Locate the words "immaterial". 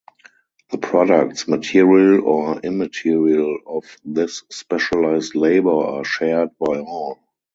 2.61-3.59